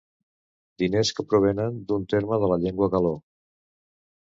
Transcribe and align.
Diners 0.83 1.11
que 1.17 1.25
provenen 1.33 1.77
d'un 1.91 2.09
terme 2.15 2.41
de 2.45 2.51
la 2.55 2.59
llengua 2.65 2.91
caló. 2.97 3.15